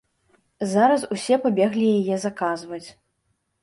[0.71, 2.85] Зараз усе пабеглі яе заказваць.